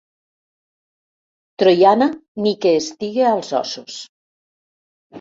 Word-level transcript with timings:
Troiana, 1.61 2.09
ni 2.47 2.57
que 2.65 2.75
estigui 2.83 3.25
als 3.37 3.55
ossos. 3.63 4.03